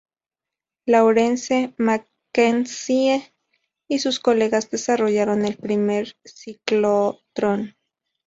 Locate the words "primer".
5.57-6.15